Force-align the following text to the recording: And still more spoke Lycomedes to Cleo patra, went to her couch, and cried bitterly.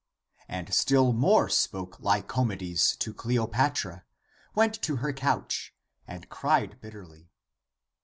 And 0.47 0.73
still 0.73 1.13
more 1.13 1.47
spoke 1.47 1.99
Lycomedes 1.99 2.97
to 2.97 3.13
Cleo 3.13 3.45
patra, 3.45 4.03
went 4.55 4.81
to 4.81 4.95
her 4.95 5.13
couch, 5.13 5.75
and 6.07 6.27
cried 6.27 6.81
bitterly. 6.81 7.29